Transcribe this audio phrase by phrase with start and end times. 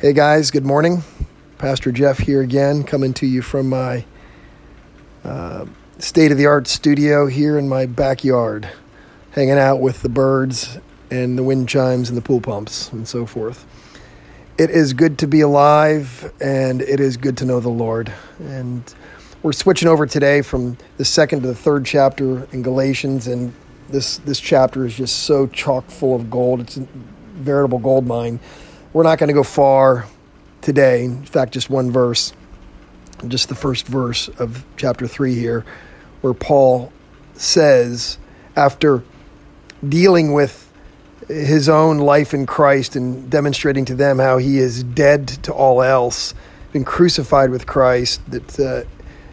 [0.00, 1.02] Hey guys, good morning.
[1.58, 4.06] Pastor Jeff here again, coming to you from my
[5.24, 5.66] uh,
[5.98, 8.66] state of the art studio here in my backyard,
[9.32, 10.78] hanging out with the birds
[11.10, 13.66] and the wind chimes and the pool pumps and so forth.
[14.56, 18.10] It is good to be alive and it is good to know the Lord.
[18.38, 18.82] And
[19.42, 23.52] we're switching over today from the second to the third chapter in Galatians, and
[23.90, 26.60] this, this chapter is just so chock full of gold.
[26.60, 26.88] It's a
[27.34, 28.40] veritable gold mine
[28.92, 30.06] we're not going to go far
[30.60, 31.04] today.
[31.04, 32.32] In fact, just one verse,
[33.28, 35.64] just the first verse of chapter 3 here,
[36.20, 36.92] where Paul
[37.34, 38.18] says,
[38.56, 39.02] after
[39.86, 40.70] dealing with
[41.28, 45.82] his own life in Christ and demonstrating to them how he is dead to all
[45.82, 46.34] else,
[46.72, 48.84] been crucified with Christ, that, uh,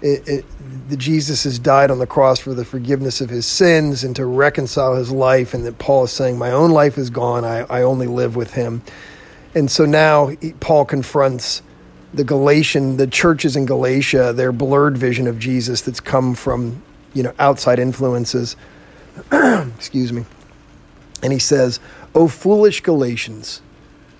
[0.00, 4.24] that Jesus has died on the cross for the forgiveness of his sins and to
[4.24, 7.82] reconcile his life, and that Paul is saying, My own life is gone, I, I
[7.82, 8.82] only live with him.
[9.54, 11.62] And so now Paul confronts
[12.14, 16.82] the Galatian, the churches in Galatia, their blurred vision of Jesus that's come from,
[17.14, 18.56] you know, outside influences.
[19.32, 20.24] Excuse me.
[21.22, 21.80] And he says,
[22.14, 23.62] O foolish Galatians,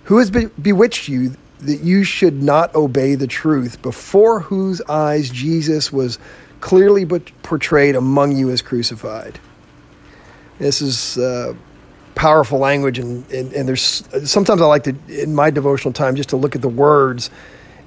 [0.04, 5.30] who has be- bewitched you that you should not obey the truth, before whose eyes
[5.30, 6.18] Jesus was
[6.60, 9.38] clearly but portrayed among you as crucified?
[10.58, 11.54] This is uh,
[12.14, 16.28] powerful language and, and, and there's sometimes I like to in my devotional time just
[16.30, 17.30] to look at the words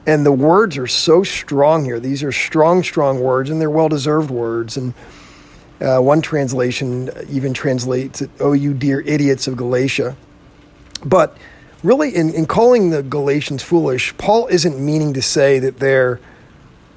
[0.07, 1.99] and the words are so strong here.
[1.99, 4.77] These are strong, strong words and they're well deserved words.
[4.77, 4.93] And
[5.81, 10.15] uh, one translation even translates it, "Oh, you dear idiots of Galatia."
[11.03, 11.37] But
[11.83, 16.19] really, in, in calling the Galatians foolish, Paul isn't meaning to say that they're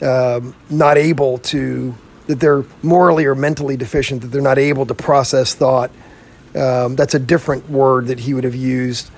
[0.01, 1.95] um, not able to,
[2.29, 5.91] that they're morally or mentally deficient, that they're not able to process thought
[6.59, 9.11] um, that's a different word that he would have used.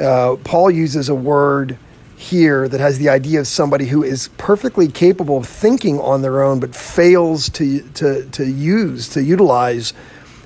[0.00, 1.78] Uh, Paul uses a word
[2.16, 6.42] here that has the idea of somebody who is perfectly capable of thinking on their
[6.42, 9.92] own, but fails to to to use to utilize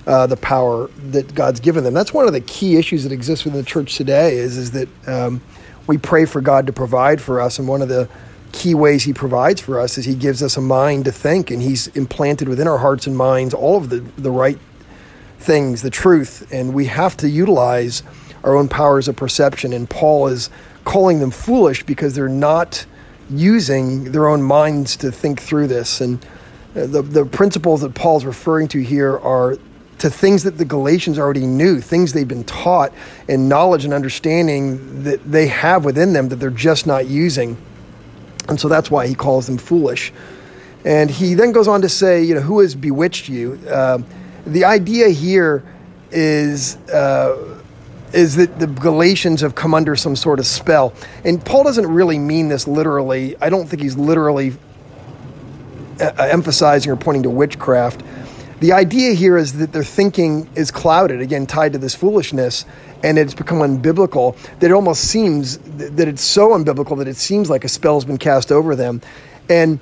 [0.07, 1.95] uh, the power that God's given them.
[1.95, 4.37] That's one of the key issues that exists within the church today.
[4.37, 5.41] Is is that um,
[5.87, 8.09] we pray for God to provide for us, and one of the
[8.53, 11.61] key ways He provides for us is He gives us a mind to think, and
[11.61, 14.59] He's implanted within our hearts and minds all of the the right
[15.39, 18.03] things, the truth, and we have to utilize
[18.45, 19.73] our own powers of perception.
[19.73, 20.51] And Paul is
[20.85, 22.87] calling them foolish because they're not
[23.29, 26.01] using their own minds to think through this.
[26.01, 26.25] And
[26.75, 29.59] uh, the, the principles that Paul's referring to here are
[29.99, 32.93] to things that the Galatians already knew, things they've been taught,
[33.29, 37.57] and knowledge and understanding that they have within them that they're just not using.
[38.49, 40.13] And so that's why he calls them foolish.
[40.85, 43.59] And he then goes on to say, you know, who has bewitched you?
[43.69, 43.99] Uh,
[44.47, 45.63] the idea here
[46.11, 47.61] is uh,
[48.13, 52.19] is that the Galatians have come under some sort of spell, and Paul doesn't really
[52.19, 53.37] mean this literally.
[53.41, 54.55] I don't think he's literally
[56.01, 58.03] uh, emphasizing or pointing to witchcraft.
[58.61, 62.65] The idea here is that their thinking is clouded, again, tied to this foolishness,
[63.03, 67.51] and it's become unbiblical that it almost seems that it's so unbiblical that it seems
[67.51, 69.03] like a spell's been cast over them.
[69.51, 69.79] And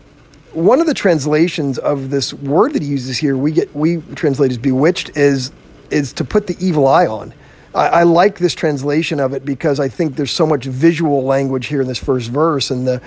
[0.54, 4.50] one of the translations of this word that he uses here, we get we translate
[4.50, 5.52] as bewitched, is
[5.90, 7.34] is to put the evil eye on.
[7.74, 11.66] I, I, like this translation of it because I think there's so much visual language
[11.66, 13.02] here in this first verse, and the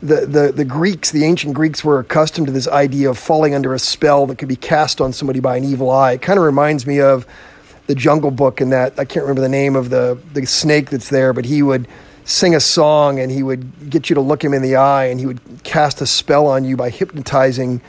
[0.00, 3.74] the, the, the Greeks, the ancient Greeks, were accustomed to this idea of falling under
[3.74, 6.12] a spell that could be cast on somebody by an evil eye.
[6.12, 7.26] It kind of reminds me of
[7.88, 11.08] the Jungle Book and that I can't remember the name of the the snake that's
[11.08, 11.88] there, but he would
[12.28, 15.18] sing a song and he would get you to look him in the eye and
[15.18, 17.80] he would cast a spell on you by hypnotizing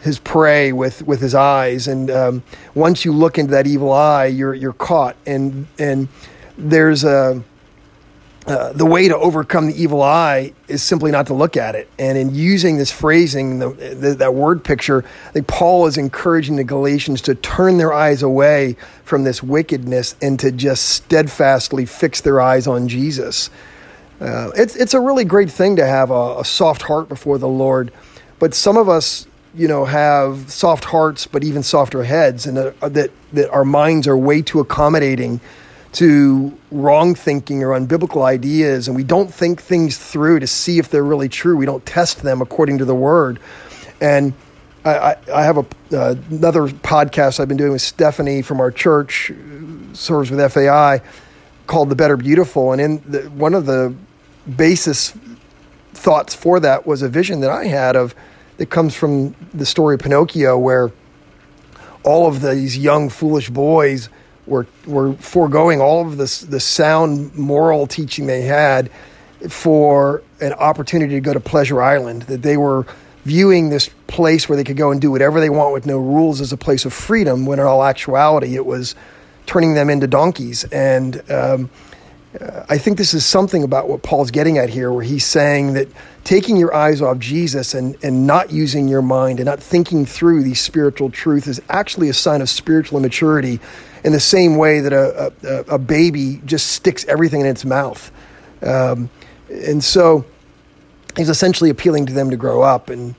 [0.00, 1.86] his prey with, with his eyes.
[1.86, 2.42] And um,
[2.74, 5.14] once you look into that evil eye, you're, you're caught.
[5.24, 6.08] And, and
[6.58, 7.44] there's a,
[8.48, 11.88] uh, the way to overcome the evil eye is simply not to look at it.
[11.96, 16.56] And in using this phrasing, the, the, that word picture, I think Paul is encouraging
[16.56, 22.20] the Galatians to turn their eyes away from this wickedness and to just steadfastly fix
[22.20, 23.48] their eyes on Jesus.
[24.20, 27.48] Uh, it's it's a really great thing to have a, a, soft heart before the
[27.48, 27.92] Lord,
[28.38, 32.88] but some of us, you know, have soft hearts, but even softer heads, and uh,
[32.88, 35.40] that that our minds are way too accommodating
[35.92, 40.88] to wrong thinking or unbiblical ideas, and we don't think things through to see if
[40.88, 41.54] they're really true.
[41.54, 43.38] We don't test them according to the Word,
[44.00, 44.32] and
[44.86, 49.30] I, I have a, uh, another podcast I've been doing with Stephanie from our church,
[49.92, 51.02] serves with FAI,
[51.66, 53.94] called "The Better Beautiful," and in the, one of the
[54.54, 55.12] basis
[55.92, 58.14] thoughts for that was a vision that I had of
[58.58, 60.92] that comes from the story of Pinocchio, where
[62.04, 64.08] all of these young foolish boys
[64.46, 68.90] were were foregoing all of this the sound moral teaching they had
[69.48, 72.86] for an opportunity to go to Pleasure Island, that they were
[73.24, 76.40] viewing this place where they could go and do whatever they want with no rules
[76.40, 78.94] as a place of freedom, when in all actuality it was
[79.46, 80.64] turning them into donkeys.
[80.64, 81.70] And um,
[82.40, 85.74] uh, I think this is something about what Paul's getting at here, where he's saying
[85.74, 85.88] that
[86.24, 90.42] taking your eyes off Jesus and, and not using your mind and not thinking through
[90.42, 93.60] these spiritual truths is actually a sign of spiritual immaturity
[94.04, 98.10] in the same way that a, a, a baby just sticks everything in its mouth.
[98.62, 99.10] Um,
[99.50, 100.24] and so
[101.16, 102.90] he's essentially appealing to them to grow up.
[102.90, 103.14] And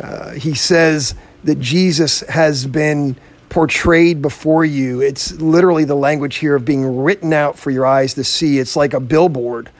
[0.00, 1.14] uh, he says
[1.44, 3.16] that Jesus has been
[3.54, 5.00] portrayed before you.
[5.00, 8.58] It's literally the language here of being written out for your eyes to see.
[8.58, 9.70] It's like a billboard.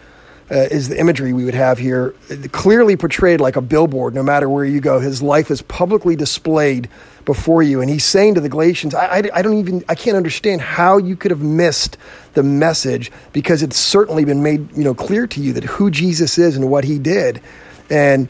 [0.49, 2.15] Uh, is the imagery we would have here
[2.53, 6.87] clearly portrayed like a billboard no matter where you go his life is publicly displayed
[7.25, 10.19] before you and he's saying to the galatians I, I, I don't even i can't
[10.19, 11.97] understand how you could have missed
[12.35, 16.37] the message because it's certainly been made you know clear to you that who Jesus
[16.37, 17.41] is and what he did
[17.89, 18.29] and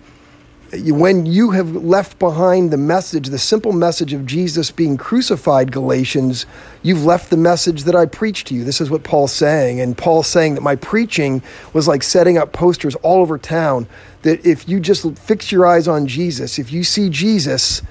[0.81, 6.47] when you have left behind the message, the simple message of Jesus being crucified, Galatians,
[6.83, 8.65] you've left the message that I preached to you.
[8.65, 9.81] This is what Paul's saying.
[9.81, 11.43] And Paul's saying that my preaching
[11.73, 13.87] was like setting up posters all over town.
[14.23, 17.83] That if you just fix your eyes on Jesus, if you see Jesus,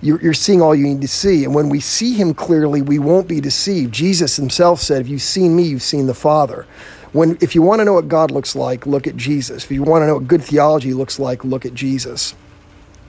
[0.00, 1.44] you're, you're seeing all you need to see.
[1.44, 3.94] And when we see him clearly, we won't be deceived.
[3.94, 6.66] Jesus himself said, If you've seen me, you've seen the Father.
[7.12, 9.64] When, if you want to know what God looks like, look at Jesus.
[9.64, 12.34] If you want to know what good theology looks like, look at Jesus.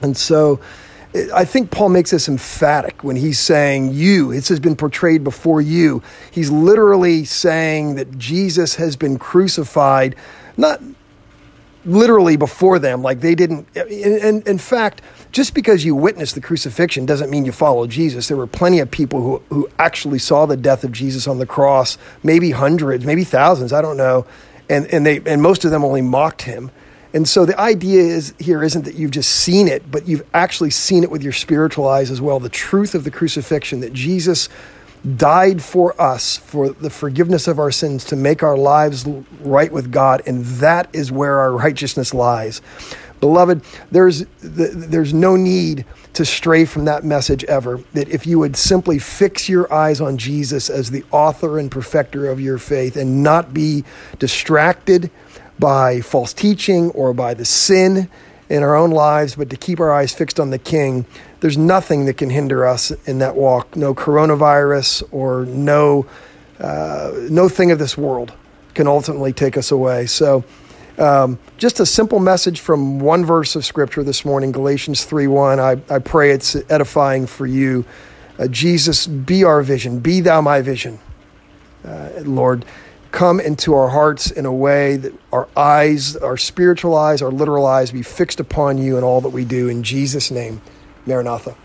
[0.02, 0.60] And so
[1.14, 4.34] eh, I think Paul makes this emphatic when he's saying you.
[4.34, 6.04] This has been portrayed before you.
[6.32, 10.16] He's literally saying that Jesus has been crucified,
[10.58, 10.82] not
[11.86, 13.68] literally before them, like they didn't.
[13.76, 15.02] Eh, in, in fact,
[15.34, 18.28] just because you witnessed the crucifixion doesn't mean you follow Jesus.
[18.28, 21.46] There were plenty of people who, who actually saw the death of Jesus on the
[21.48, 24.28] cross, maybe hundreds, maybe thousands, I don't know.
[24.70, 26.70] And, and, they, and most of them only mocked him.
[27.16, 30.70] And so the idea is here isn't that you've just seen it, but you've actually
[30.70, 32.40] seen it with your spiritual eyes as well.
[32.40, 34.50] The truth of the crucifixion, that Jesus
[35.18, 39.06] died for us for the forgiveness of our sins to make our lives
[39.42, 42.62] right with God, and that is where our righteousness lies.
[43.24, 47.80] Beloved, there's, there's no need to stray from that message ever.
[47.94, 52.30] That if you would simply fix your eyes on Jesus as the author and perfecter
[52.30, 53.86] of your faith and not be
[54.20, 55.10] distracted
[55.58, 58.10] by false teaching or by the sin
[58.50, 61.06] in our own lives, but to keep our eyes fixed on the King,
[61.40, 63.78] there's nothing that can hinder us in that walk.
[63.78, 66.08] No coronavirus or no,
[66.60, 68.34] uh, no thing of this world
[68.74, 70.08] can ultimately take us away.
[70.08, 70.44] So,
[70.98, 75.60] um, just a simple message from one verse of Scripture this morning, Galatians 3 1.
[75.60, 77.86] I, I pray it's edifying for you.
[78.38, 80.00] Uh, Jesus, be our vision.
[80.00, 81.00] Be thou my vision.
[81.86, 82.66] Uh, Lord,
[83.12, 87.66] come into our hearts in a way that our eyes, our spiritual eyes, our literal
[87.66, 89.70] eyes be fixed upon you in all that we do.
[89.70, 90.62] In Jesus' name,
[91.06, 91.56] Maranatha.